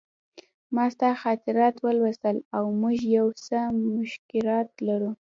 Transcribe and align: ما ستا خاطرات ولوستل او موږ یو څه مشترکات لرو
ما 0.75 0.85
ستا 0.93 1.09
خاطرات 1.21 1.75
ولوستل 1.85 2.37
او 2.55 2.63
موږ 2.81 2.97
یو 3.17 3.27
څه 3.45 3.57
مشترکات 3.95 4.69
لرو 4.87 5.11